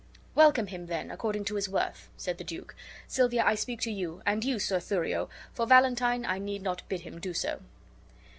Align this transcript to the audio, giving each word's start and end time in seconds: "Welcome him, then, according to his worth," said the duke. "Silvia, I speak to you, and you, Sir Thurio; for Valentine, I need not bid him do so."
"Welcome 0.33 0.65
him, 0.65 0.87
then, 0.87 1.11
according 1.11 1.45
to 1.45 1.53
his 1.57 1.69
worth," 1.69 2.09
said 2.17 2.39
the 2.39 2.43
duke. 2.43 2.73
"Silvia, 3.07 3.43
I 3.45 3.53
speak 3.53 3.81
to 3.81 3.91
you, 3.91 4.23
and 4.25 4.43
you, 4.43 4.57
Sir 4.57 4.79
Thurio; 4.79 5.29
for 5.53 5.67
Valentine, 5.67 6.25
I 6.25 6.39
need 6.39 6.63
not 6.63 6.81
bid 6.89 7.01
him 7.01 7.19
do 7.19 7.35
so." 7.35 7.59